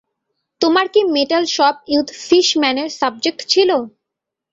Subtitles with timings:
[0.61, 3.77] তোমার কি metal shop with ফিশম্যানের সাব্জেক্ট ছিলো?